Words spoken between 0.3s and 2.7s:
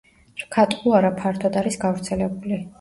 რქატყუარა ფართოდ არის გავრცელებული.